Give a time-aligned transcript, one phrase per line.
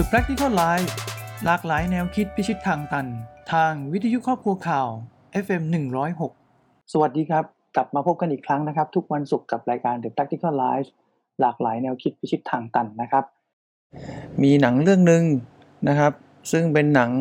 [0.00, 0.90] The Practical Life
[1.44, 3.06] หลากหลายแนวคิดพิชิตทางตัน
[3.52, 4.88] ทางวิทยุครอบครัวข่าว
[5.44, 5.62] FM
[6.26, 7.44] 106 สวัสดีครับ
[7.76, 10.88] กลับมาพบกันอีกครั้งนะครับ ทุกวันศุกร์กับรายการ The Practical Life
[11.40, 13.24] หลากหลายแนวคิดพิชิตทางตันนะครับ
[14.42, 15.24] มีหนังเรื่องหนึ่ง
[15.88, 16.12] นะครับ
[16.52, 17.12] ซึ่งเป็นหนัง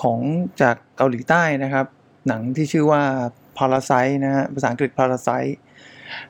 [0.00, 0.20] ของ
[0.62, 1.86] จากเกาหลีใต้นะครับ
[2.28, 3.02] หนังที่ชื่อว่า
[3.56, 5.52] Parasite นะฮะภาษาอังกฤษ Parasite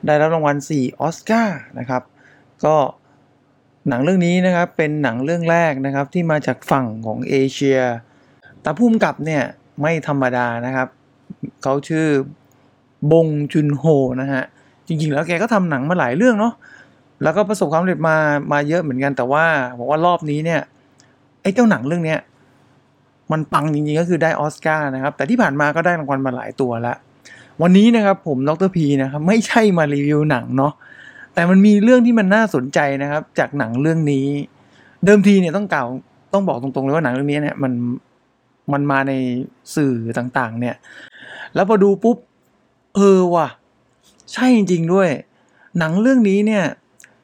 [0.05, 2.03] ได้รับรางวัล 4 ออสการ์นะครับ
[2.65, 2.75] ก็
[3.89, 7.79] หนังเรื่องนี้นะครับเป็นหนังเรื่องแรกนะครับที่มาจากฝั่งของเอเชีย
[8.61, 9.43] แต่พุ่มกับเนี่ย
[9.81, 10.87] ไม่ธรรมดานะครับ
[11.63, 12.07] เขาชื่อ
[13.11, 13.83] บงจุนโฮ
[14.21, 14.43] นะฮะ
[14.87, 16.53] จริงๆแล้วแกก็ทำหนังมาหลายเรื่องเนาะ
[17.23, 18.15] แล้วก็ประสบความสำเร็จมา
[18.51, 19.45] มาเยอะเหมือนกัน แต่ว่า
[19.79, 20.61] บอกว่ารอบนี้เนี่ย
[21.41, 22.19] ไอ้เจ้าหนังเรื่องเนี้ย
[23.31, 26.97] มันปังจริงๆก็คือได้ออสการ์นะครับ แต่ที่ผ่านมาก็ได้รางวัลมาหลายตัวล้ว
[27.61, 30.73] วันนี้นะครับผมดรพีนะครับ ไม่ใช่มารีวิวหนังเนาะ
[31.33, 34.27] แต่มันมีเรื่องที่มันน่าสนใจนะครับ จากหนังเรื่องนี้
[35.05, 35.87] เดิมทีเนี่ยต้องกล่าว
[36.33, 37.73] ต้องบอกตรงๆเลยว่าหนังเรื่องนี้เนี่ยมัน
[38.73, 39.13] มันมาใน
[39.75, 40.75] สื่อต่างๆ เนี่ย
[41.55, 42.17] แล้วพอดูปุ๊บ
[42.95, 43.47] เออว่ะ
[44.33, 45.09] ใช่จริง ๆ ด้วย
[45.79, 46.63] หนังเรื่องนี้เนี่ย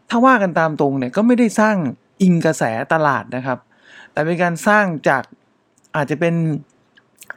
[0.09, 1.75] ถ้าว่ากันตามตรงเนี่ยก็ไม่ได้สร้าง
[2.21, 3.59] อิงกระแสตลาดนะครับ
[4.11, 5.23] แต่เป็นการสร้างจาก
[5.95, 6.35] อาจจะเป็น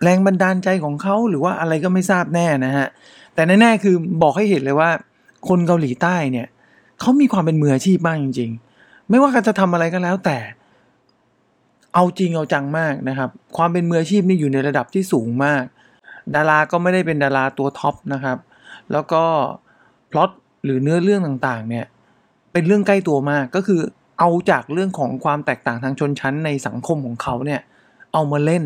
[0.02, 2.88] แรงบันดาลใจของเขาหรือว่าอะไรก็ไม่ทราบแน่นะฮะ
[3.34, 4.90] แต่แน่ๆคือบอกให้เห็นเลยว่า
[5.48, 6.46] คนเกาหลีใต้เนี่ย
[7.00, 10.38] เขามีความเป็นมืออาชีพมากจริง ๆ ไม่ว่ากันจะทำอะไรก็แล้วแต่
[11.94, 15.64] เอาจริงเอาจังมากนะครับ ความเป็นมืออาชีพนี่อยู่ในระดับที่สูงมาก
[16.34, 18.38] ดาราก็ไม่ได้เป็นดาราตัวท็อปนะครับ
[18.92, 19.22] แล้วก็
[20.10, 20.30] พล็อต
[20.64, 21.86] หรือเนื้อเรื่องต่างๆ เนี่ย
[22.52, 23.80] เป็นเรื่องใกล้ตัวมากก็คือ
[24.18, 27.60] เอาจากเรื่องของความแตกต่างทางชนชั้นในสังคมของเขาเนี่ย
[28.12, 28.64] เอามาเล่น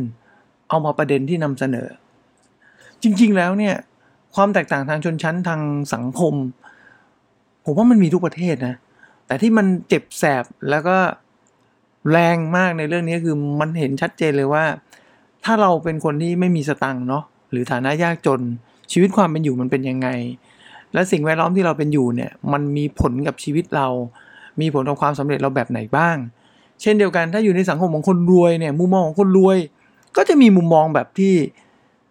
[0.69, 1.89] เอามาประเด็นที่นำเสนอ
[3.03, 3.75] จริงๆแล้วเนี่ย
[4.35, 5.61] ความแตกต่างทางชนชั้นทาง
[5.95, 6.35] สังคม
[7.65, 8.75] ผมว่ามันมีทุกประเทศนะ
[9.27, 10.97] แต่ที่มันเจ็บแสบแล้วก็
[12.11, 14.65] แรงมากในเรื่องนี้คือมันเห็นชัดเจนเลยว่า
[15.45, 18.41] ถ้าเราเป็นคนที่ไม่มีสตังค์เนาะหรือฐานะยากจน
[18.93, 20.09] ชีวิตความเป็นอยู่มันเป็นยังไง
[20.93, 23.87] และสิ่งแวดล้อมที่เราเป็นอยู่เนี่ยมันมีผลกับชีวิตเรา
[24.61, 26.17] มีผลกับความสำเร็จเราแบบไหนบ้าง
[26.83, 29.57] เช่นเดียวกันถ้าอยู่ในสังคมของคนรวยเนี่ยมุมมองของคนรวย
[30.17, 31.35] ก็จะมีมุมมองแบบที่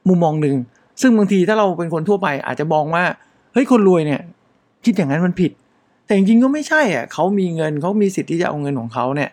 [0.07, 0.57] มุมมองหนึ่ง
[1.01, 3.03] ซึ่งบางทีถ้าเราเป็นคนทั่วไปอาจจะมองว่า
[3.53, 4.22] เฮ้ยคนรวยเนี่ย
[4.85, 5.51] คิดอย่างนั้นมันผิด
[6.05, 9.29] แต่จริงๆก็ไม่ใช่อะเขามีเงินเขามีสิทธิ์ที่จะเอาเงินของเขาเนี่ย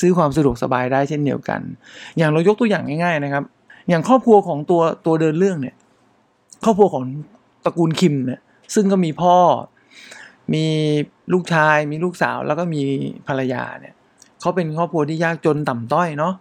[0.00, 1.60] ซื้อความสะดวกสบายได้เช่นเดียวกัน
[2.16, 3.44] อย่างเรายกตัวอย่างง่าย ๆนะครับ
[3.88, 5.74] อย่างครอบครัวของตัวตัวเดินเรื่องเนี่ย
[6.64, 7.04] ครอบครัวของ
[7.64, 8.40] ตระกูลคิมเนี่ย
[8.74, 9.36] ซึ่งก็มีพ่อ
[10.54, 10.64] มี
[11.32, 12.82] ลูกชาย มีลูกสาว แล้วก็มี
[13.26, 13.94] ภรรยาเนี่ย
[14.40, 16.34] เขาเป็นครอบครัวที่ยากจนต่ำต้อยเนาะ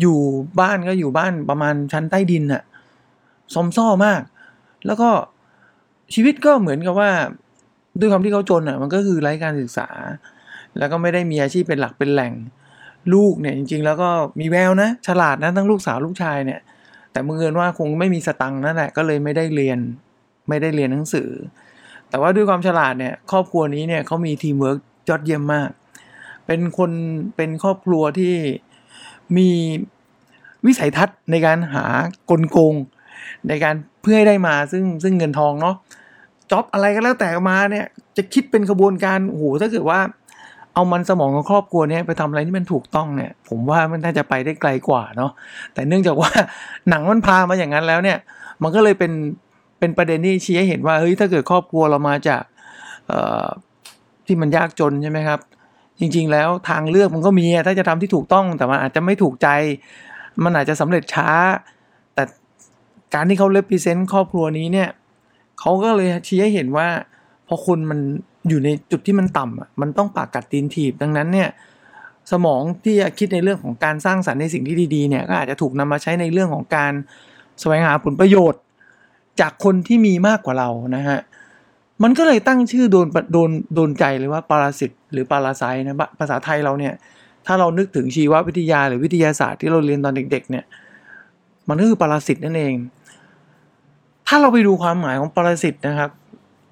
[0.00, 0.18] อยู่
[0.60, 2.62] บ้านก็อยู่บ้านประมาณชั้นใต้ดินอะ
[3.54, 4.20] ซอมซ่อมาก
[4.86, 5.10] แล้วก็
[6.14, 7.10] ชีวิตก็เหมือนกับว่า
[8.00, 9.88] ด้วยความที่เขาจนอะมันก็คือไร้การศึกษา
[10.78, 12.32] แล้วก็ไม่ได้มีอาชีพเป็นหลักเป็นแหล่ง
[13.14, 14.08] ลูกเนี่ยจริง ๆ แล้วก็
[14.40, 16.60] มีแววนะ ฉลาดนะทั้งลูกสาวลูกชายเนี่ย
[17.12, 19.78] แต่เมื่อเอินว่าคงไม่มีสตังค์นั่นแหละก็เลยไม่ได้เรียน
[20.48, 21.28] ไม่ได้เรียนหนังสือ
[22.08, 24.78] แต่ว่าด้วยความฉลาดเนี่ยครอบครัวนี้เนี่ยเขามีทีมเวิร์ก
[25.08, 25.70] ยอดเยี่ยมมาก
[26.46, 26.90] เป็นคน
[27.36, 28.34] เป็นครอบครัวที่
[29.36, 29.50] มี
[30.66, 31.84] วิสัยทัศน์ในการหา
[32.30, 32.74] กลโกง
[33.48, 35.76] ในการเพื่อให้ได้มาซึ่งซึ่งเงินทองเนาะ
[36.54, 40.00] job อะไรก็แล้วแต่มาเนี่ย จะคิดเป็นกระบวนการโอ้โหถ้าเกิดว่า
[40.74, 45.30] เอามันสมองของครอบครัวเนี้ยไปทำอะไรที่มันถูกต้องเนี่ย ผมว่ามันน่าจะไปได้ไกลกว่าเนาะ
[45.74, 46.30] แต่เนื่องจากว่า
[46.88, 48.18] หนังมันพามาอย่างนั้นแล้วเนี่ย
[48.62, 49.12] มันก็เลยเป็น
[49.78, 52.42] เป็นประเด็นที่ชี้ให้เห็นว่าเฮ้ยถ้าเกิดครอบครัวเรามาจาก
[54.26, 55.40] ที่มันยากจนใช่ไหมครับ
[56.00, 59.48] จริง ๆ แล้วทางเลือกมันก็มีถ้าจะทำที่ถูกต้องแต่มันอาจจะไม่ถูกใจ
[60.44, 61.28] มันอาจจะสำเร็จช้า
[62.14, 62.24] แต่
[63.14, 64.88] การที่เขาเล p พิเซนต์ครอบครัวนี้เนี่ย
[65.60, 66.88] เขาก็เลยชี้ให้เห็นว่า
[67.48, 67.98] พอคนมัน
[68.48, 71.48] อยู่ในจุดที่มันต่ำอะมันต้องปากกัดตีนถีบดังนั้นเนี่ย
[72.32, 76.92] สมองที่จะคิดในเรื่องของการสร้างสรรค์ในสิ่งที่ดีๆเนี่ยก็อาจจะถูกนำมาใช้ในเรื่องของการ
[77.60, 78.60] แสวงหาผลประโยชน์
[79.40, 81.18] จากคนที่มีมากกว่าเรานะฮะ
[82.02, 86.94] มันก็เลยตั้งชื่อโดนโดนโดนใจเลยว่าปรสิตหรือปราไซนะภาษาไทยเราเนี่ย
[87.46, 90.64] ถ้าเรานึกถึงชีววิทยาหรือวิทยาศาสตร์ที่เราเรียนตอนเด็ก ๆ เนี่ย
[91.68, 92.74] มันก็คือปรสิตนั่นเอง
[94.26, 96.10] ถ้าเราไปดูความหมายของปรสิตนะครับ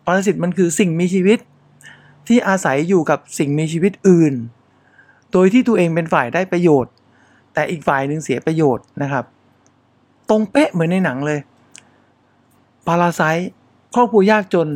[0.07, 1.39] ปรสิตมันคือสิ่งมีชีวิต
[2.29, 4.35] ที่อาศัยอยู่กับสิ่งมีชีวิตอื่น
[5.33, 6.93] โดยที่ตัวเองเป็นฝ่ายได้ประโยชน์
[7.55, 9.25] แต่อีกฝ่ายหนึ่งเสียประโยชน์นะครับ
[10.29, 11.41] ตรงเป๊ะเหมือนในหนังเลย
[12.87, 13.23] ปาราไซ
[13.95, 14.69] ครอบครัวยากจน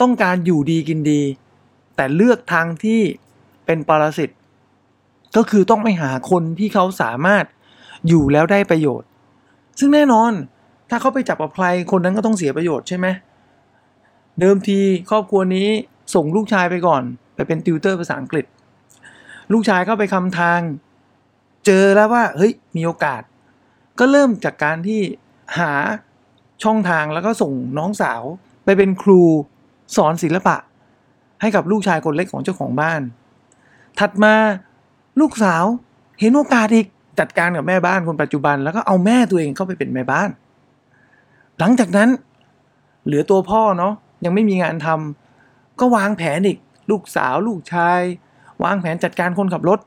[0.00, 1.22] ต้องการอยู่ดีกินดี
[1.96, 3.00] แต่เลือกทางที่
[3.66, 4.30] เป็นปรสิต
[5.36, 7.44] ก็คือต้องไปหาคนที่เขาสามารถ
[8.08, 9.08] อยู่แล้วได้ประโยชน์
[9.78, 10.32] ซึ่งแน่นอน
[10.90, 13.06] ถ้าเขาไปจับกับใครคนนั้นก็ต้องเสียประโยชน์ใช่ไหม
[14.40, 14.78] เดิมที
[15.10, 15.68] ครอบครัวนี้
[16.14, 17.02] ส่งลูกชายไปก่อน
[17.34, 18.44] ไปเป็นติวเตอร์ภาษาอังกฤษ
[19.52, 20.60] ลูกชายเข้าไปคำทาง
[21.66, 23.22] เจอแล้วว่าเฮ้ยมีโอกาส
[23.98, 25.00] ก็เริ่มจากการที่
[25.58, 25.72] หา
[26.64, 28.22] ช่องทางแล้วก็ส่งน้องสาว
[28.64, 29.22] ไปเป็นครู
[29.96, 30.56] สอนศิลปะ
[31.40, 33.00] ให้กับลูกชายคนเล็กของเจ้าของบ้าน
[33.98, 34.34] ถัดมา
[35.20, 35.64] ลูกสาว
[36.20, 36.86] เห็นโอกาสอีก
[37.20, 40.30] จัดการกับแม่บ้านคนปัจจุบัน แล้วก็เอาแม่ตัวเองเข้าไปเป็นแม่บ้าน
[41.60, 42.08] หลังจากนั้น
[43.06, 43.92] เหลือตัวพ่อเนาะ
[44.24, 46.58] ยังไม่มีงานทำก็วางแผนอีก
[46.90, 48.00] ลูกสาวลูกชาย
[48.64, 49.80] วางแผนจัดการคนขับรถ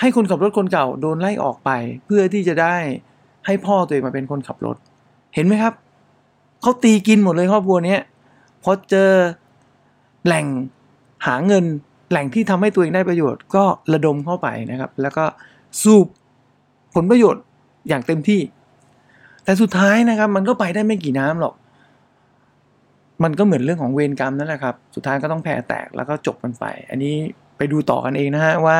[0.00, 1.70] ให้คนขับรถคนเก่าโดนไล่ออกไป
[2.04, 2.76] เพื่อที่จะได้
[3.46, 4.76] ให้พ่อตัวเองมาเป็นคนขับรถ
[5.34, 5.74] เห็นไหมครับ
[6.62, 7.96] เขาตีกินหมดเลยครอบครัวนี้
[8.62, 9.10] พอเจอ
[10.26, 10.46] แหล่ง
[11.26, 11.64] หาเงิน
[12.10, 15.24] แหล่งที่ทำให้ตัวเองได้ประโยชน์ก็ระดมเข้าไปนะครับ แล้วก็
[15.82, 16.06] สูบ
[16.94, 17.42] ผลประโยชน์
[17.88, 18.40] อย่างเต็มที่
[19.44, 21.54] แต่สุดท้ายนะครับ มันก็ไปได้ไม่กี่น้ำหรอก
[23.24, 27.14] มันก็เหมือนเรื่องของเวรกรรมนั่นแหละครับ สุดท้ายก็ต้องแผ่แตกแล้วก็จบกันไป อันนี้
[27.56, 28.78] ไปดูต่อกันเองนะฮะว่า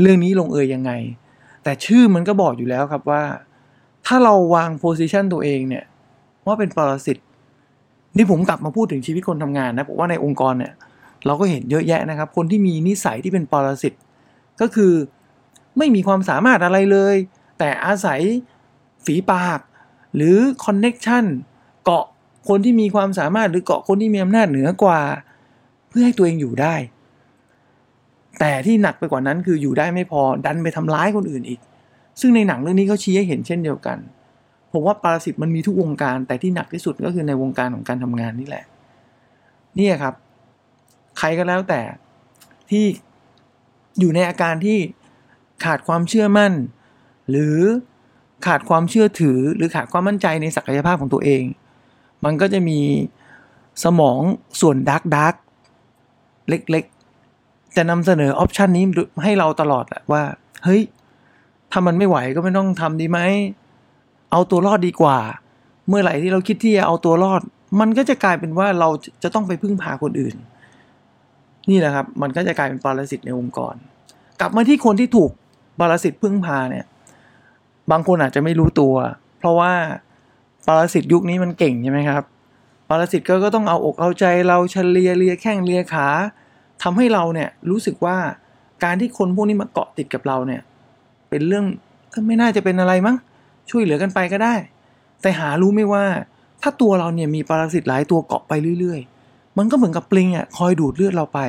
[0.00, 0.92] เรื่องนี้ลงเอยยังไง
[1.64, 3.22] แต่ชื่อมันก็บอกอยู่แล้วครับว่า
[4.06, 5.84] ถ้าเราวางโพสิชันตัวเองเนี่ย
[6.46, 7.18] ว่าเป็นปรสิต
[8.16, 10.72] นี่ผมกลับมาพูดถึงชีวิตคนทำงานนะผมว่าในองค์กรเนี่ย
[11.26, 13.94] เราก็เห็นเยอะแยะนะครับ คนที่มีนิสัยที่เป็นปรสิต
[14.60, 14.92] ก็คือ
[15.78, 17.16] ไม่มีความสามารถอะไรเลย
[17.58, 18.20] แต่อาศัย
[19.04, 19.60] ฝีปาก
[20.14, 21.24] หรือคอนเน็ชัน
[21.84, 22.04] เกาะ
[22.48, 25.00] คนที่มีความสามารถหรือเกาะคนที่มีอำนาจเหนือกว่า
[25.88, 26.74] เพื่อให้ตัวเองอยู่ได้
[28.40, 31.60] แต่ที่หนักไปกว่านั้นคืออยู่ได้ไม่พอดันไปทำร้ายคนอื่นอีก
[32.20, 33.98] ซึ่งในหนังเรื่องนี้เขาชี้ให้เห็นเช่นเดียวกัน
[34.72, 38.64] ผมว่าปรสิตมันมีทุกวงการ แต่ที่หนักที่สุดก็คือในวงการของการทำงานนี่แหละ
[39.78, 40.14] นี่ครับ
[41.18, 41.80] ใครก็แล้วแต่
[42.70, 42.84] ที่
[43.98, 44.78] อยู่ในอาการที่
[45.64, 46.52] ขาดความเชื่อมั่น
[47.30, 47.58] หรือ
[48.46, 51.42] ขาดความเชื่อถือหรือขาดความมั่นใจในศักยภาพของตัวเอง
[52.24, 52.80] มันก็จะมี
[53.84, 54.20] สมอง
[54.60, 55.34] ส่วนดักดัก
[56.48, 58.84] เล็กๆ จะนำเสนอออปชันนี้
[59.22, 60.22] ให้เราตลอดแหละว่า
[60.64, 60.82] เฮ้ย
[61.70, 63.20] ถ้ามันไม่ไหวก็ไม่ต้องทำดีไหม
[64.30, 65.18] เอาตัวรอดดีกว่า
[65.88, 67.42] เมื่อไหร่ที่เราคิดที่จะเอาตัวรอด
[67.80, 68.88] มันก็จะกลายเป็นว่าเรา
[69.22, 70.36] จะต้องไปพึ่งพาคนอื่น
[71.70, 73.74] นี่แหละครับ มันก็จะกลายเป็นปรสิตในองค์กร
[74.40, 75.30] กลับมาที่คนที่ถูก
[75.78, 76.86] ปรสิตพึ่งพาเนี่ย
[77.90, 78.94] บางคนอาจจะไม่รู้ตัว
[79.38, 79.72] เพราะว่า
[80.66, 82.22] ปรสิตยุคนี้มันเก่งใช่ไหมครับ
[82.88, 86.08] ปรสิตก็ก็ต้องเอาอกเอาใจเราเฉลียเลียแข้งเลียขา
[86.82, 88.16] ทำให้เราเนี่ยรู้สึกว่า
[88.84, 90.60] การที่คนพวกนี้มาเกาะติดกับเราเนี่ย
[91.30, 91.64] เป็นเรื่อง
[92.26, 93.16] ไม่น่าจะเป็นอะไรมั้ง
[93.70, 94.54] ช่วยเหลือกันไปก็ได้
[95.22, 96.04] แต่หารู้ไม่ว่า
[96.62, 101.40] ถ้าตัวเราเนี่ยมีปรสิตหลายตัวเกาะไปเรื่อย ๆ มันก็เหมือนกับปลิงอะคอยดูดเลือดเราไป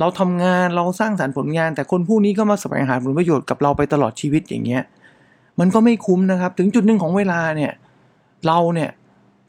[0.00, 4.82] เราทำงานเราสร้างสารรค์ผลงาน แต่คนผู้นี้ก็มาแสวงหาผลประโยชน์กับเราไปตลอดชีวิตอย่างเงี้ย
[5.60, 7.72] มันก็ไม่คุ้มนะครับ ถึงจุดหนึ่งของเวลาเนี่ย
[8.46, 8.90] เราเนี่ย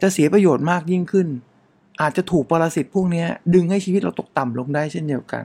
[0.02, 1.28] จะเสียประโยชน์มากยิ่งขึ้น
[2.02, 5.44] อาจจะถูกปรสิตพวกนี้ดึงให้ชีวิตเราตกต่ำลงได้เช่นเดียวกัน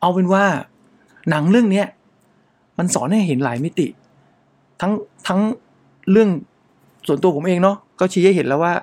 [0.00, 0.44] เอาเป็นว่า
[1.30, 1.84] หนังเรื่องนี้
[2.78, 3.86] มันสอนให้เห็นหลายมิติ
[4.80, 4.92] ทั้ง
[5.26, 5.40] ทั้ง
[6.10, 6.28] เรื่อง
[7.06, 8.74] ส่วนตัวผมเองเนาะก็ชี้ให้เห็นแล้วว่า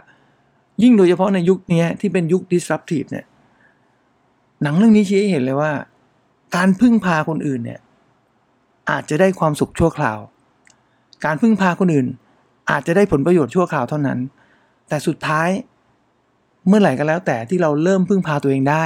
[0.84, 3.26] ยิ่งโดยเฉพาะในยุคนี้ที่เป็นยุค disruptive เนี่ย
[4.64, 5.72] หนังเรื่องนี้ชี้ให้เห็นเลยว่า
[6.56, 7.80] การพึ่งพาคนอื่นเนี่ย
[8.90, 10.20] อาจจะได้ความสุขชั่วคราว
[11.26, 12.08] การพึ่งพาคนอื่น
[12.70, 14.20] อาจจะได้ผลประโยชน์ชั่วคราวเท่านั้น
[14.88, 15.50] แต่สุดท้าย
[16.68, 18.86] เมื่อไหร่ก็แล้วแต่ที่เราเริ่มพึ่งพาตัวเองได้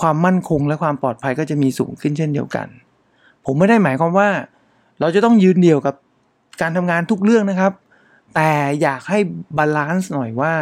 [0.00, 2.66] ความมั่นคงและความปลอดภัยก็จะมีสูงขึ้นเช่นเดียวกัน
[3.44, 4.28] ผมไม่ได้หมายความว่า
[5.00, 5.94] เราจะต้องยืนเดี่ยวกับ
[6.60, 7.72] การทำงานทุกเรื่องนะครับ
[8.34, 8.50] แต่
[8.82, 9.18] อยากให้
[9.56, 10.54] balance หน่อยว่า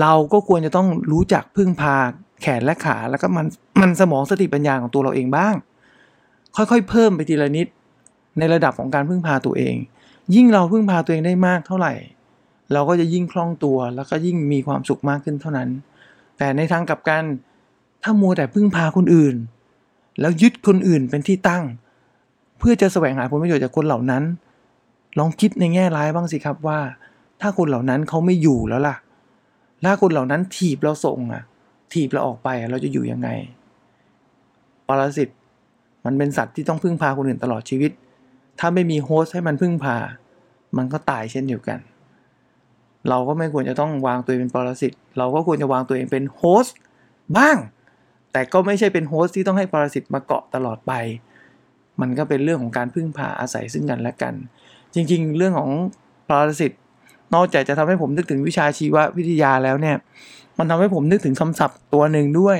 [0.00, 1.94] เราก็ควรจะต้องรู้จักพึ่งพา
[2.40, 3.46] แขนและขาแล้วก็มัน
[3.80, 5.54] มันสมองสติปัญญาของตัวเราเองบ้าง
[6.56, 7.66] ค่อยๆ เพิ่มไปทีละนิด
[8.38, 9.74] ในระดับของการพึ่งพาตัวเอง
[10.34, 11.92] ยิ่งเราพึ่งพาตัวเองได้มากเท่าไหร่
[12.72, 15.68] เราก็จะยิ่งคล่องตัวแล้วก็ยิ่งมีความสุขมากขึ้นเท่านั้น
[16.38, 17.24] แต่ในทางกลับกัน
[18.02, 19.34] ถ้ามัวแต่พึ่งพาคนอื่น
[20.20, 21.64] แล้วยึดคนอื่นเป็นที่ตั้ง
[22.58, 24.22] เพื่อจะแสวงหาผลประโยชน์จากคนเหล่านั้น
[25.18, 26.78] ลองคิดในแง่ร้ายบ้างสิครับว่า
[27.40, 28.96] ถ้าคนเหล่านั้นเขาไม่อยู่แล้วล่ะ
[29.84, 31.42] ถ้าคนเหล่านั้นถีบเราส่งอะ
[31.92, 33.28] ถีบเราออกไปเราจะอยู่ยังไง
[34.88, 35.28] ปรสิต
[36.04, 37.90] มันเป็นสัตว์ที่ต้องพึ่งพาคนอื่นตลอดชีวิต
[38.58, 39.96] ถ้าไม่มีโฮสต์ให้มันพึ่งพา
[40.76, 41.78] มันก็ตายเช่นเดียวกัน
[43.08, 46.76] เราก็ไม่ควรจะต้องวางตัวเองเป็นปรสิต เราก็ควรจะวางตัวเองเป็นโฮสต์
[47.36, 47.56] บ้าง
[48.32, 50.92] แต่ก็ไม่ใช่เป็นโฮสต์ที่ต้องให้ปรสิตมาเกาะตลอดไป
[52.00, 54.34] มันก็เป็นเรื่องของการพึ่งพาอาศัยซึ่งกันและกัน
[54.94, 55.70] จริงๆ เรื่องของ
[56.28, 56.72] ปรสิต
[57.34, 59.96] นอกจากจะทำให้ผมนึกถึงวิชาชีววิทยาแล้วเนี่ย
[60.58, 62.58] มันทำให้ผมนึกถึงคำศัพท์ตัวหนึ่งด้วย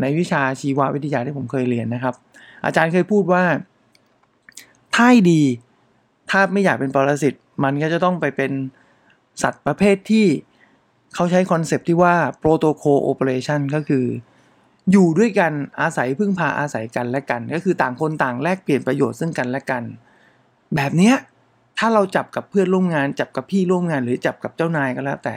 [0.00, 2.14] ในวิชาชีววิทยาที่ผมเคยเรียนนะครับ
[2.64, 3.44] อาจารย์เคยพูดว่า
[4.96, 5.42] ถ้าดี
[6.30, 8.52] ถ้าไม่อยากเป็นปรสิตมันก็จะต้องไปเป็น
[9.42, 10.26] สัตว์ประเภทที่
[11.14, 14.04] เขาใช้คอนเซปที่ว่า protocol operation ก็คือ
[14.90, 19.82] อยู่ด้วยกันอาศัยพึ่งพาอาศัยกันและกัน ก็คือต่างคนต่างแลกเปลี่ยนประโยชน์ซึ่งกันและกัน
[20.76, 21.16] แบบเนี้ย
[21.78, 25.36] ถ้าเราจับกับเพื่อนร่วมงาน จับกับพี่ร่วมงาน หรือจับกับเจ้านายก็แล้วแต่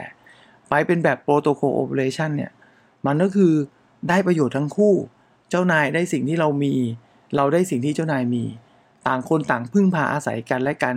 [0.69, 2.51] ไปเป็นแบบโปรโตโคลโอเปอเรชันเนี่ย
[3.05, 3.53] มันก็คือ
[4.09, 4.93] ได้ประโยชน์ทั้งคู่
[5.49, 6.73] เจ้านายได้สิ่งที่เรามี
[7.35, 8.43] เราได้สิ่งที่เจ้านายมี
[9.07, 10.95] ต่างคนต่างพึ่งพาอาศัยกันและกัน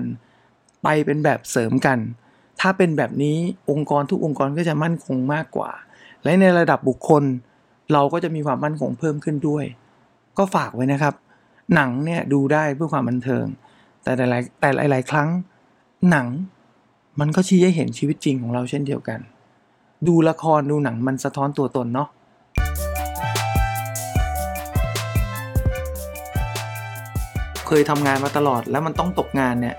[0.83, 1.99] ไปเป็นแบบเสริมกัน
[2.61, 3.37] ถ้าเป็นแบบนี้
[3.71, 5.71] องค์กรทุกองค์กรก็จะมั่นคงมากกว่า
[6.25, 7.25] และในระดับบุคคล
[7.93, 9.65] เราก็จะมีความมั่นคงเพิ่มขึ้นด้วย
[10.39, 11.15] ก็ฝากไว้นะครับ
[11.75, 13.45] หนังเนี่ยดูได้เพื่อความบันเทิง
[14.03, 15.29] แต่หลายแต่หลาย ๆ ครั้ง
[16.11, 16.27] หนัง
[17.21, 19.21] มันก็ชี้ให้เห็นชีวิตจริงของเราเช่นเดียวกัน
[20.07, 22.09] ดูละครดูหนังมันสะท้อนตัวตนเนาะ
[27.67, 29.77] เคยทำงานมาตลอด แล้วมันต้องตกงานเนี่ย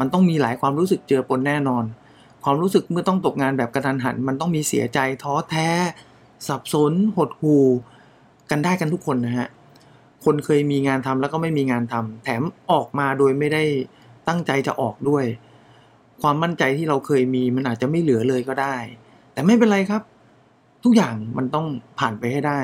[0.00, 1.84] มันต้องมีหลายความรู้สึกเจอปนแน่นอน
[2.44, 5.68] ความรู้สึกเมื่อต้องตกงานแบบกระทันหัน มันต้องมีเสียใจท้อแท้
[6.48, 7.64] สับสน หดหู่
[8.50, 9.48] กันได้กันทุกคนนะฮะ
[10.24, 13.62] คนเคยมีงานทำแล้วก็ไม่มีงานทำแถมออกมาโดยไม่ได้
[14.28, 15.24] ตั้งใจจะออกด้วย
[16.22, 18.76] ความมั่นใจที่เราเคยมีมันอาจจะไม่เหลือเลยก็ได้
[19.32, 20.02] แต่ไม่เป็นไรครับ
[20.84, 21.66] ทุกอย่างมันต้อง
[21.98, 22.60] ผ่านไปให้ได้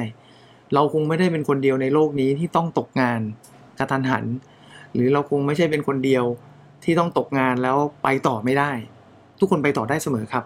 [0.74, 3.20] เราคงไม่ได้เป็นคนเดียวในโลกนี้ที่ต้องตกงาน
[3.78, 4.24] กระทันหัน
[4.96, 6.24] หรือเราคงไม่ใช่เป็นคนเดียว
[6.84, 8.70] ที่ต้องตกงานแล้วไปต่อไม่ได้
[9.38, 10.44] ทุกคนไปต่อได้เสมอครับ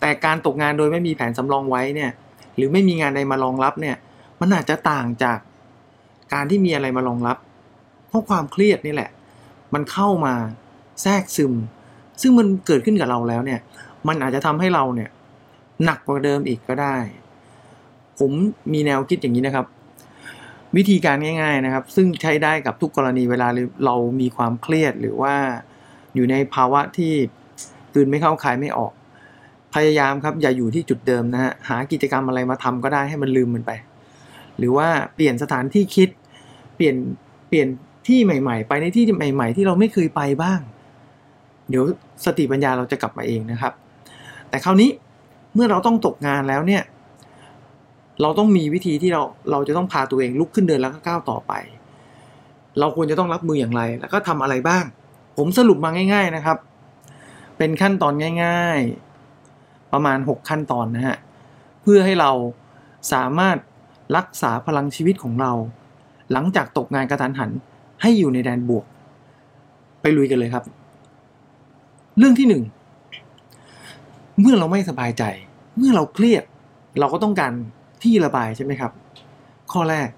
[0.00, 2.10] แต่การตกงานโดยไม่มีแผนสำรองไว้เนี่ย
[2.56, 3.96] หรือไม่มีงานใดมารองรับเนี่ย
[4.40, 5.38] มันอาจจะต่างจาก
[6.32, 7.36] การที่มีอะไรมารองรับ
[8.08, 9.10] เพราะความเครียดนี่แหละ
[9.74, 10.34] มันเข้ามา
[11.02, 11.54] แทรกซึม
[12.20, 13.60] ซึ่งมันเกิดขึ้นกับเราแล้วเนี่ย
[14.08, 15.10] มันอาจจะทำให้เราเนี่ย
[15.84, 16.96] หนักกว่าเดิมอีกก็ได้
[18.18, 18.30] ผม
[18.72, 19.66] มีแนวคิดอย่างนี้นะครับ
[20.76, 23.48] วิธีการง่ายๆนะครับ ซึ่งใช้ได้กับทุกกรณีเวลา
[23.84, 25.34] เรามีความเครียดหรือว่า
[26.14, 27.12] อยู่ในภาวะที่
[27.94, 28.92] ตื่นไม่เข้าคายไม่ออก
[29.74, 33.72] พยายามครับอย่าอยู่ที่จุดเดิมนะฮะหากิจกรรมอะไรมาทำก็ได้ให้มันลืมมันไป
[34.58, 36.08] หรือว่าเปลี่ยนสถานที่คิด
[36.76, 36.96] เปลี่ยน
[37.48, 37.68] เปลี่ยน
[38.06, 40.60] ที่ใหม่ ๆ ไปในที่ใหม่ ๆ ที่เราไม่เคยไปบ้าง
[41.68, 41.84] เดี๋ยว
[42.24, 43.72] สติปัญญาเราจะกลับมาเองนะครับ
[44.48, 44.90] แต่คราวนี้
[45.54, 46.82] เมื่อเราต้องตกงานแล้วเนี่ย
[48.22, 51.52] เราต้องมีวิธีที่เราเราจะต้องพาตัวเองลุกขึ้นเดินแล้วก็ก้าวต่อไป
[52.80, 54.84] เราควรจะต้องรับมืออย่างไร แล้วก็ทำอะไรบ้าง
[55.36, 56.58] ผมสรุปมาง่าย ๆนะครับ
[57.58, 58.12] เป็นขั้นตอน
[58.44, 58.80] ง่าย
[59.36, 61.16] ๆ ประมาณ 6 ขั้นตอนนะฮะ
[61.82, 62.30] เพื่อให้เรา
[63.12, 63.56] สามารถ
[64.16, 65.52] รักษาพลังชีวิตของเรา
[66.32, 67.50] หลังจากตกงานกระทันหัน
[68.02, 68.84] ให้อยู่ในแดนบวก
[70.00, 70.64] ไปลุยกันเลยครับ
[72.18, 72.62] เรื่องที่หนึ่ง
[74.40, 75.22] เมื่อเราไม่สบายใจ
[75.76, 76.44] เมื่อเราเครียด
[77.00, 77.52] เราก็ต้องการ
[78.04, 78.92] ที่ระบายใช่ไหมครับ
[79.72, 80.08] ข้อแรก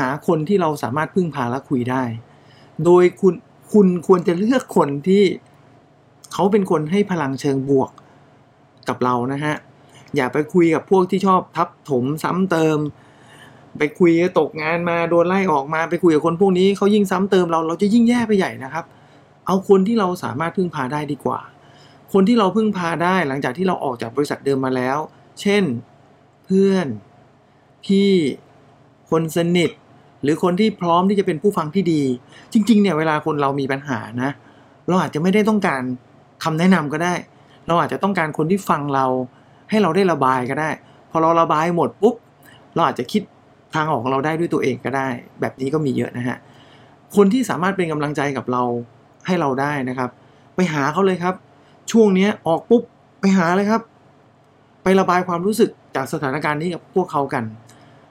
[0.00, 2.02] หาคนที่เราสามารถพึ่งพาและคุยได้
[2.84, 3.34] โดยคุณ
[3.72, 5.24] คุณควรจะเลือกคนที่
[6.32, 7.90] เขาเป็นคนให้พลังเชิงบวก
[8.88, 9.54] กับเรานะฮะ
[10.16, 12.78] อย่าไปคุยกับพวกที่ชอบทับถมซ้ำเติม
[13.78, 18.84] ไปคุยตกงานมาโดนไล่ออกมาไปคุยกับคนพวกนี้เขายิ่งซ้ำเติมเราเราจะยิ่งแย่ไปใหญ่นะครับ
[19.46, 21.40] เอาคนที่เราสามารถพึ่งพาได้ดีกว่า
[22.12, 24.98] คนที่เราพึ่งพาได้หลังจากที่เราออกจากบริษัทเดิมมาแล้ว
[25.40, 25.64] เช่น
[26.44, 26.86] เพื่อน
[27.84, 28.10] พี่
[29.10, 29.70] คนสนิท
[30.22, 32.02] หรือคนที่พร้อมที่จะเป็นผู้ฟังที่ดี
[32.52, 34.30] จริง ๆ เนี่ยเวลาคนเรามีปัญหานะ
[34.88, 35.82] เราอาจจะไม่ได้ต้องการ
[36.44, 37.14] คำแนะนำก็ได้
[37.66, 39.06] เราอาจจะต้องการคนที่ฟังเรา
[39.70, 40.70] ให้เราได้ระบายก็ได้
[41.10, 42.14] พอเราระบายหมดปุ๊บ
[42.74, 43.22] เราอาจจะคิด
[43.74, 45.08] ทางออกของเราได้ด้วยตัวเองก็ได้
[45.40, 46.36] แบบนี้ก็มีเยอะนะฮะ
[47.16, 48.62] คนที่สามารถเป็นกำลังใจกับเรา
[49.26, 50.10] ให้เราได้นะครับ
[50.54, 51.34] ไปหาเขาเลยครับ
[51.92, 52.82] ช่วงเนี้ยออกปุ๊บ
[53.20, 53.82] ไปหาเลยครับ
[54.82, 57.44] ไประบายความรู้สึกจากสถานการณ์นี้กับพวกเขากัน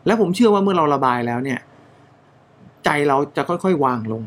[0.09, 1.59] และผมเชื่อว่าเมื่อเราระบายแล้วเนี่ย
[2.85, 4.23] ใจเราจะค่อยๆวางลง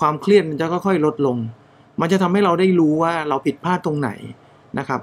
[0.00, 1.36] ความเครียดมันจะค่อยๆลดลง
[2.00, 4.10] มันจะทำให้เราได้รู้ว่าเราผิดพลาดตรงไหน
[4.78, 5.00] นะครับ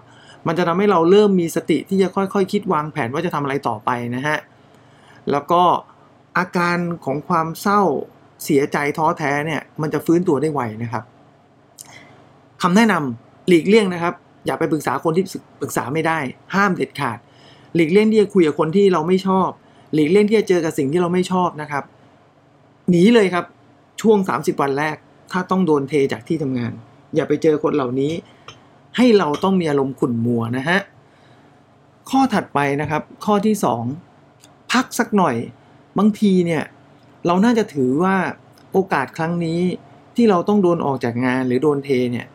[0.47, 4.37] มันจะทำให้เราเริ่มมีสติที่จะค่อยๆคคิดวางแผนว่าจะทำอะไรต่อไปนะฮะ
[5.31, 5.61] แล้วก็
[6.37, 7.81] อาการของความเศร้า
[8.43, 11.03] เสียใจท้อแท้เนี่ย มันจะฟื้นตัวได้ไวนะครับ
[12.61, 14.13] คำแนะนำหลีกเลี่ยงนะครับ
[14.45, 15.23] อย่าไปปรึกษาคนที่
[15.61, 16.19] ปรึกษาไม่ได้
[16.55, 17.17] ห้ามเด็ดขาด
[17.75, 19.49] หลีกเลี่ยงที่จะคุยกับคนที่เราไม่ชอบ
[19.93, 21.83] หลีกเลี่ยงที่จะเจอกับสิ่งที่เราไม่ชอบนะครับ
[22.89, 23.45] หนีเลยครับ
[24.01, 24.95] ช่วง 30 วันแรก
[25.31, 26.71] ถ้าต้องโดนเทจากที่ทำงาน
[27.15, 28.11] อย่าไปเจอคนเหล่านี้
[28.97, 30.79] ให้เราต้องมีอารมณ์ขุ่นมัวนะฮะ
[32.09, 33.55] ข้อถัดไปนะครับ ข้อที่
[34.13, 35.35] 2 พักสักหน่อย
[35.97, 36.63] บางทีเนี่ย
[37.25, 38.15] เราน่าจะถือว่า
[38.71, 39.59] โอกาสครั้งนี้
[40.15, 42.27] ที่เราต้องโดนออกจากงานหรือโดนเทเนี่ย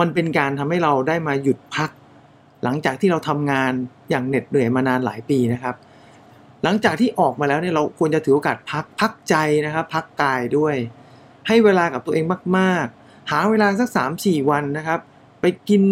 [0.00, 1.90] มันเป็นการทำให้เราได้มาหยุดพัก
[2.64, 3.72] หลังจากที่เราทำงาน
[4.10, 5.74] อย่างเหน็ดเหนื่อยมานานหลายปีนะครับ
[6.62, 9.34] หลังจากที่ออกมาแล้วเนี่ยเราควรจะถือโอกาสพักพักใจ
[9.66, 10.74] นะครับ พักกายด้วย
[11.48, 12.24] ให้เวลากับตัวเอง
[12.58, 13.88] มาก ๆ หาเวลาสัก
[14.20, 15.00] 3-4 วันนะครับ
[15.40, 15.82] ไปกิน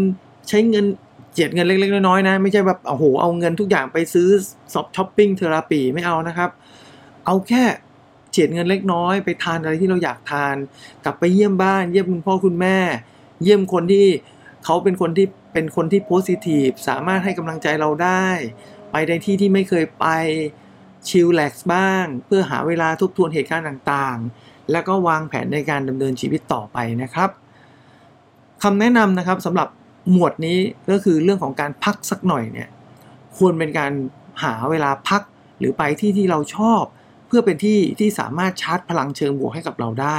[0.48, 0.86] ใช้เงิน
[1.32, 4.28] เจียดเงินเล็ก ๆ น้อยๆนะ ไม่ใช่แบบโอ้โหเอาเงินทุกอย่างไปซื้อ
[4.72, 6.50] สอบ shopping therapy ไม่เอานะครับ
[7.26, 7.64] เอาแค่
[8.30, 10.54] เจียดเงินเล็กน้อยไปทานอะไรที่เราอยากทาน
[11.04, 12.78] กลับไปเยี่ยมบ้าน เยี่ยมคุณพ่อคุณแม่
[13.42, 14.06] เยี่ยมคนที่
[14.64, 18.26] เขาเป็นคนที่เป็นคนที่ positive สามารถให้กำลังใจเราได้
[18.96, 20.06] ไปในที่ที่ไม่เคยไป
[21.08, 27.30] chillax บ้าง เพื่อหาเวลาทบทวนเหตุการณ์ต่างๆ แล้วก็วางแผนในการดำเนินชีวิตต่อไปนะครับ
[28.62, 29.68] คำแนะนำนะครับสำหรับ
[30.10, 30.58] หมวดนี้
[30.90, 32.68] ก็คือเรื่องของการพักสักหน่อยเนี่ย
[33.36, 33.92] ควรเป็นการ
[34.42, 35.22] หาเวลาพัก
[35.58, 36.82] หรือไปที่ที่เราชอบ
[37.26, 40.18] เพื่อเป็นที่ที่สามารถชาร์จพลังเชิงบวกให้กับเราได้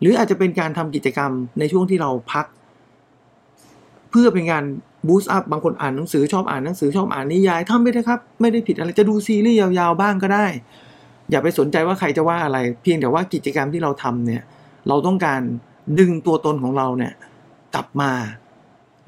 [0.00, 2.46] หรืออาจจะเป็นการทำกิจกรรมในช่วงที่เราพัก
[4.10, 4.64] เพื่อเป็นการ
[5.06, 10.46] บูสต์อัพบางคนอ่านหนังสือชอบอ่านหนังสือชอบอ่านนิยายทำไปนะครับ ไม่ได้ผิดอะไรจะดูซีรีส์ยาวๆบ้างก็ได้
[11.30, 14.42] อย่าไปสนใจว่าใครจะว่าอะไร เพียงแต่ว่ากิจกรรมที่เราทำเนี่ย
[14.88, 15.40] เราต้องการ
[15.98, 17.12] ดึงตัวตนของเราเนี่ย
[17.74, 18.12] กลับมา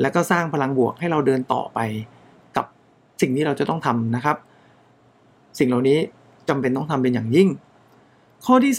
[0.00, 1.78] แล้วก็สร้างพลังบวกให้เราเดินต่อไป
[2.56, 2.66] กับ
[3.20, 4.36] สิ่งที่เราจะต้องทำนะครับ
[5.58, 5.98] สิ่งเหล่านี้
[6.48, 7.48] จำเป็นต้องทำเป็นอย่างยิ่ง
[8.46, 8.74] ข้อที่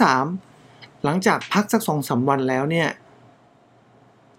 [0.50, 2.90] 3 หลังจากพักสักสองสาวันแล้วเนี่ย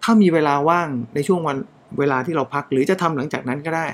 [0.03, 1.57] ถ้ามีเวลาว่างในช่วงวัน
[1.99, 3.87] เวลาที่เราพักหรือจะทำหลังจากนั้นก็ได้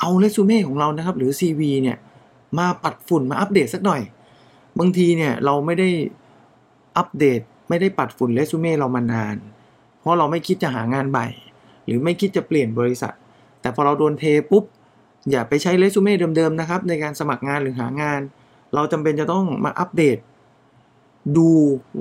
[0.00, 1.96] เอาเรซูเม่ของเรานะครับ หรือ CV เนี่ย
[2.58, 4.02] มาปัดฝุ่นมาอัปเดตสักหน่อย
[4.78, 5.88] บางทีเนี่ยเราไม่ได้
[6.96, 9.36] อัปเดตไม่ได้ปัดฝุ่นเรซูเม่เรามานาน
[10.00, 11.26] เพราะเราไม่คิดจะหางานใหม่
[11.86, 13.14] หรือไม่คิดจะเปลี่ยนบริษัท
[13.60, 14.64] แต่พอเราโดนเทปุ๊บ
[15.30, 18.20] อย่าไปใช้เรซูเม่เดิมๆนะครับในการสมัครงานหรือหางาน
[18.74, 20.16] เราจำเป็นจะต้องมาอัปเดต
[21.36, 21.50] ดู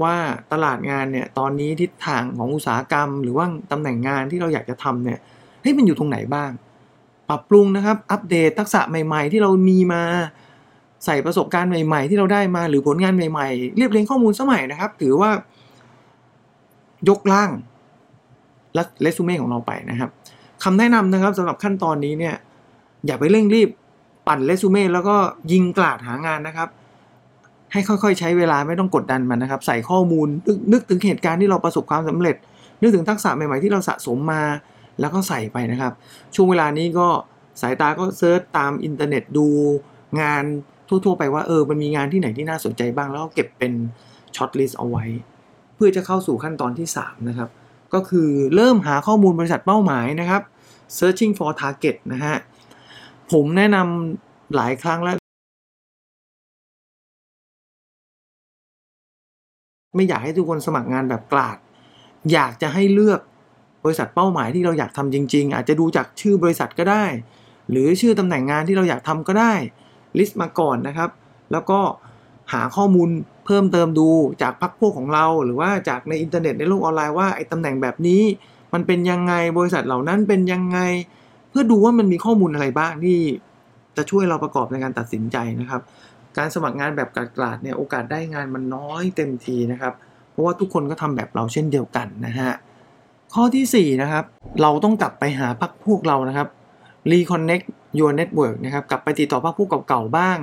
[0.01, 0.15] ว่า
[0.51, 5.19] ตลาดงานเนี่ยตอนนี้ทิศทางของอุตสาหกรรม หรือว่าตำแหน่งงานที่เราอยากจะทำเนี่ย
[5.61, 6.51] เฮ้ยมันอยู่ตรงไหนบ้าง
[7.29, 10.01] ปรับปรุงนะครับ อัปเดตทักษะใหม่ ๆ ที่เรามีมา
[11.05, 15.31] ใส่ประสบการณ์ใหม่ ๆ ที่เราได้มาหรือผลงานใหม่ ๆ เรียบเรียงข้อมูลสมัยนะครับ ถือว่า
[17.09, 17.49] ยกล่าง
[18.73, 20.09] และเรซูเม่ของเราไปนะครับ
[20.63, 22.35] คำแนะนำนะครับสำหรับขั้นตอนนี้เนี่ย
[23.05, 23.69] อย่าไปเร่งรีบ
[24.27, 25.15] ปั่นเรซูเม่แล้วก็
[25.51, 26.69] ยิงกลาดหางานนะครับ
[27.75, 32.35] ให้ค่อยๆ ใช้เวลาไม่ต้องกดดันมันนะครับ ใส่ข้อมูลนึกนึกถึงเหตุการณ์ที่เราประสบความสำเร็จ
[32.81, 34.43] นึกถึงทักษะใหม่ๆที่เราสะสมมา
[34.99, 35.93] แล้วก็ใส่ไปนะครับ
[36.35, 37.07] ช่วงเวลานี้ก็
[37.61, 39.47] สายตาก็ search ตามอินเทอร์เน็ตดู
[40.21, 40.43] งาน
[40.89, 43.73] ทั่วๆ ไปว่าเออมันมีงานที่ไหนที่น่าสนใจบ้าง แล้วก็เก็บเป็น
[44.35, 45.05] shortlist เอาไว้
[45.75, 47.49] เพื่อจะเข้าสู่ขั้นตอนที่ 3 นะครับ
[47.93, 50.41] ก็คือเริ่มหาข้อมูลบริษัทเป้าหมายนะครับ
[50.97, 52.35] searching for target นะฮะ
[53.31, 55.15] ผมแนะนำหลายครั้งแล้ว
[59.95, 61.57] ไม่อยากให้ทุกคนสมัครงานแบบกราด
[62.31, 63.19] อยากจะให้เลือก
[63.83, 67.05] บริษัทเป้าหมายที่เราอยากทำจริง ๆ อาจจะดูจากชื่อบริษัทก็ได้
[67.71, 69.53] หรือชื่อตำแหน่งงานที่เราอยากทำก็ได้
[70.17, 71.09] list มาก่อนนะครับ
[71.51, 71.79] แล้วก็
[72.53, 73.09] หาข้อมูล
[73.45, 74.09] เพิ่มเติมดู
[74.41, 78.21] จากพรรคพวกของเรา หรือว่าจากในอินเทอร์เน็ตในโลกออนไลน์ว่าไอ้ตำแหน่งแบบนี้
[78.73, 80.79] มันเป็นยังไงบริษัทเหล่านั้นเป็นยังไง
[81.49, 83.19] เพื่อดูว่ามันมีข้อมูลอะไรบ้างที่
[83.97, 85.81] จะช่วยเราประกอบในการตัดสินใจนะครับ
[86.37, 89.93] การสมัครงานแบบกลาดๆเนี่ยโอกาสได้งานมันน้อยเต็มทีนะครับ
[90.31, 92.51] เพราะว่าทุกคนก็ทำแบบเราเช่นเดียวกันนะฮะ
[93.33, 94.25] ข้อที่4นะครับ
[94.61, 96.47] เราต้องกลับไปหาพักพวกเรานะครับ
[97.11, 97.65] reconnect
[97.99, 100.37] your network นะครับกลับไปติดต่อพักพวกเก่าๆบ้าง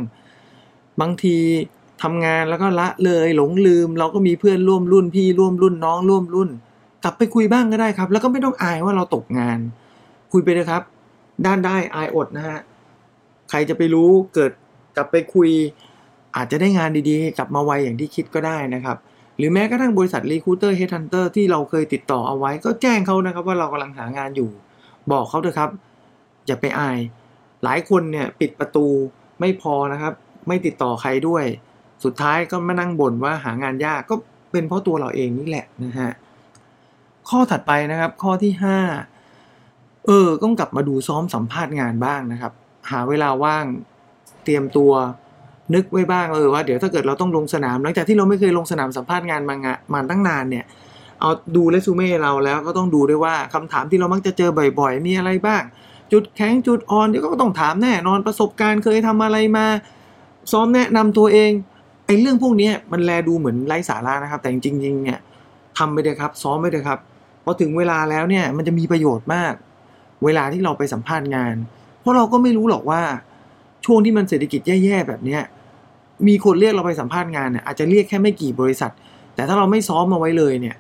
[1.01, 1.37] บางที
[2.03, 6.51] ทำงานแล้วก็ละเลยหลงลืม เราก็มีเพื่อนร่วมรุ่นพี่ร่วมรุ่นน้องร่วมรุ่น
[7.05, 9.59] กลับไปคุยบ้างก็ได้ครับ แล้วก็ไม่ต้องอายว่าเราตกงาน
[10.33, 10.83] คุยไปเลยครับ
[11.47, 12.59] ด้านได้อายอดนะฮะ
[13.51, 14.53] ใครจะไปรู้เกิด
[14.97, 15.51] กลับไปคุย
[16.37, 18.97] อาจจะได้งานดีๆ กลับมาไวอย่างที่คิดก็ได้นะครับ
[19.37, 24.51] หรือแม้กระทั่งบริษัท Recruiter Headhunter ที่เราเคยติดต่อเอาไว้ ก็แจ้งเขานะครับว่าเรากำลังหางานอยู่
[25.13, 25.71] บอกเขาเถอะครับ
[26.47, 26.99] อย่าไปอาย
[27.65, 28.87] หลายคนเนี่ยปิดประตู
[29.41, 30.13] ไม่พอนะครับ
[30.49, 31.45] ไม่ติดต่อใครด้วย
[32.05, 34.15] สุดท้ายก็มานั่งบ่นว่าหางานยากก็
[34.53, 36.11] เป็นเพราะตัวเราเองนี่แหละนะฮะ
[37.29, 38.53] ข้อถัดไปนะครับข้อที่
[39.29, 42.53] 5 เออต้องกลับมาดูซ้อมสัมภาษณ์งานบ้างนะครับ
[42.91, 43.65] หาเวลาว่าง
[44.45, 44.93] เตรียมตัว
[45.75, 50.65] นึกไว้บ้างเออว่าเดี๋ยวถ้าเกิดเราต้องลงสนาม หลังจากที่เราไม่เคยลงสนามสัมภาษณ์งานมางะมาตั้งนานเนี่ย
[51.21, 54.51] เอาดูเรซูเม่เราแล้วก็ต้องดูด้วยว่าคำถามที่เรามักจะเจอ
[54.81, 55.63] บ่อยๆ มีอะไรบ้าง
[56.13, 59.67] จุดแข็งจุดอ่อนเดี๋ยวก็ต้องถามแน่นอนประสบการณ์เคยทำอะไรมา
[60.53, 61.51] ซ้อมแนะนำตัวเอง
[62.07, 65.19] ไอ้เรื่องพวกนี้มันแลดูเหมือนไร้สาระนะครับ แต่จริงๆเนี่ย
[65.79, 66.99] ทำไปเลยครับ ซ้อมไปเลยครับ
[67.45, 69.55] พอถึงเวลาแล้วเนี่ยมันจะมีประโยชน์มาก
[70.25, 71.57] เวลาที่เราไปสัมภาษณ์งาน
[72.01, 73.03] เพราะเราก็ไม่รู้หรอกว่า
[73.85, 75.43] ช่วงที่มันเศรษฐกิจแย่ๆแบบเนี้ย
[76.29, 78.93] มีคนเรียกเราไปสัมภาษณ์งานเนี่ยอาจจะเรียกแค่ไม่กี่บริษัท
[79.35, 80.77] แต่ถ้าเราไม่ซ้อมมาไว้เลยเนี่ย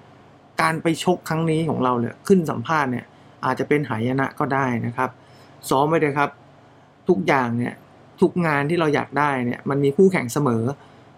[0.60, 3.04] การไปชกครั้งนี้ของเราเนี่ยขึ้นสัมภาษณ์เนี่ย
[3.44, 5.10] อาจจะเป็นหายนะก็ได้นะครับ
[5.70, 6.30] ซ้อมไว้เลยครับ
[7.08, 7.74] ทุกอย่างเนี่ย
[8.20, 10.62] ทุกงานที่เราอยากได้เนี่ยมันมีคู่แข่งเสมอ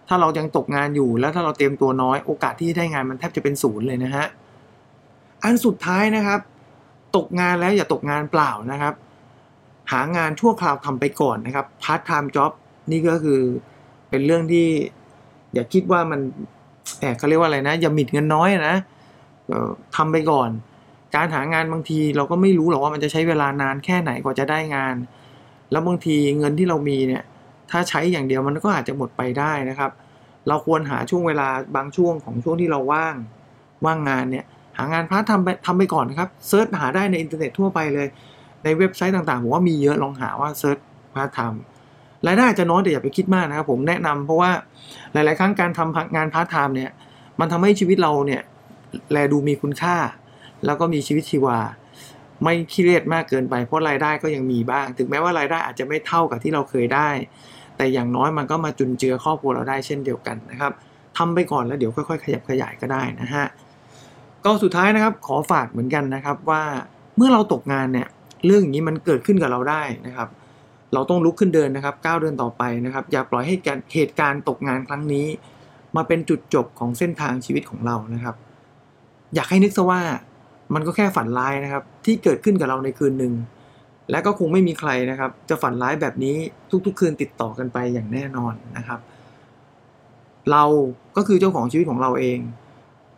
[0.08, 4.26] ถ้าเรายังตกงานอยู่แล้วถ้าเราเตรียมตัวน้อยโอกาสที่ได้งานมันแทบจะเป็นศูนย์เลยนะฮะ
[5.44, 6.40] อันสุดท้ายนะครับ
[7.16, 8.94] ตกงานแล้วอย่าตกงานเปล่านะครับ
[9.92, 12.52] หางานชั่วคราวทำไปก่อนนะครับ part-time job
[12.90, 13.40] นี่ก็คือ
[14.10, 14.66] เป็นเรื่องที่
[15.54, 16.20] อย่าคิดว่ามัน
[17.00, 18.76] แอบเขาเรียกว่าอะไรนะ อย่าหมิ่นเงินน้อยนะ
[19.46, 20.50] เอ่อทำไปก่อน
[21.14, 24.94] การหางานบางทีเราก็ไม่รู้หรอกว่ามันจะใช้เวลานานแค่ไหนกว่าจะได้งาน
[25.70, 27.22] แล้วบางทีเงินที่เรามีเนี่ย
[27.70, 29.90] ถ้าใช้อย่างเดียวมันก็อาจจะหมดไปได้นะครับ
[30.48, 33.14] เราควรหาช่วงเวลาบางช่วงของช่วงที่เราว่าง
[33.84, 34.44] ว่างงานเนี่ย
[34.78, 38.06] หางานพาร์ททำไปทำไปก่อนนะครับ search หาได้ในอินเทอร์เน็ตทั่วไปเลย
[38.64, 40.78] ในเว็บไซต์ต่างๆ ผมว่ามีเยอะลองหาว่า search
[41.14, 41.62] part-time
[42.26, 44.50] รายได้อาจจะน้อยแต่อย่าไปคิดมากนะครับผมแนะนำเพราะว่า
[45.12, 46.90] หลาย ๆ ครั้งการทำงานพาร์ทไทม์เนี่ย
[47.40, 48.42] มันทำให้ชีวิตเราเนี่ย
[49.12, 49.96] แลดูมีคุณค่า
[50.66, 51.58] แล้วก็มีชีวิตชีวา
[52.44, 57.08] ไม่เครียดมากเกินไป เพราะรายได้ก็ยังมีบ้าง ถึงแม้ว่ารายได้อาจจะไม่เท่ากับที่เราเคยได้
[57.76, 60.72] แต่อย่างน้อยมันก็มาจุนเจือครอบครัวเราได้เช่นเดียวกันนะครับ
[61.18, 63.46] ทำไปก่อนแล้วเดี๋ยวค่อย ๆ ขยับขยายก็ได้นะฮะ
[64.44, 66.62] ก็สุดท้ายนะครับขอฝากเหมือนกันนะครับว่า
[67.16, 68.08] เมื่อเราตกงานเนี่ย
[68.46, 70.28] เรื่องอย่างนี้มันเกิดขึ้นกับเราได้นะครับ
[70.92, 73.54] เราต้องลุกขึ้นเดินนะครับก้าวเดินต่อไปนะครับ อย่าปล่อยให้
[73.94, 75.26] เหตุการณ์ตกงานครั้งนี้
[75.96, 78.34] มาเป็นจุดจบของเส้นทางชีวิตของเรานะครับ
[79.34, 80.00] อยากให้นึกซะว่า
[80.74, 83.32] มันก็แค่ฝันร้ายนะครับ ที่เกิดขึ้นกับเราในคืนหนึ่ง
[84.10, 86.36] และก็คงไม่มีใครนะครับ จะฝันร้ายแบบนี้
[86.86, 89.00] ทุกๆ คืนติดต่อกันไปอย่างแน่นอนนะครับ
[90.50, 90.64] เรา
[91.16, 92.38] ก็คือเจ้าของชีวิตของเราเอง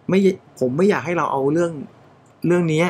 [0.08, 0.18] ไม่
[0.58, 1.72] ผมไม่อยากให้เราเอาเรื่อง
[2.46, 2.84] เรื่องนี้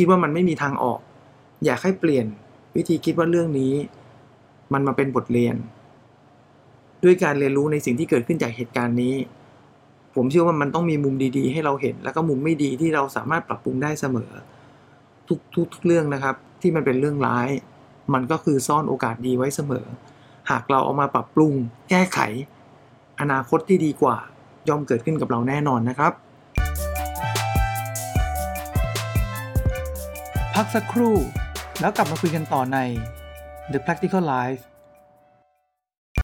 [0.00, 1.00] คิดว่ามันไม่มีทางออก
[1.64, 2.26] อยากให้เปลี่ยน
[2.76, 3.72] วิธีคิดว่าเรื่องนี้
[4.72, 5.56] มันมาเป็นบทเรียน
[7.04, 9.14] ด้วยการเรียนรู้ในสิ่งที่เกิดขึ้นจากเหตุการณ์นี้
[10.14, 14.30] ผมเชื่อว่ามันต้องมีมุมดีๆ ให้เราเห็น แล้วก็มุมไม่ดีที่เราสามารถปรับปรุงได้เสมอ
[15.28, 17.48] ทุกทุกทุกเรื่องนะครับ ที่มันเป็นเรื่องร้าย
[18.14, 19.86] มันก็คือซ่อนโอกาสดีไว้เสมอ
[20.50, 21.52] หากเราเอามาปรับปรุง
[21.90, 22.18] แก้ไข
[23.20, 24.16] อนาคตที่ดีกว่า
[24.68, 26.12] ย่อมเกิดขึ้นกับเราแน่นอนนะครับ
[30.56, 31.16] พักสักครู่
[31.80, 32.78] แล้วกลับมาคุยกันต่อใน
[33.72, 34.62] The Practical Life